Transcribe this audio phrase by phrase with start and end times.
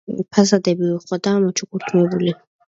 [0.37, 2.35] ფასადები უხვადაა მოჩუქურთმებული.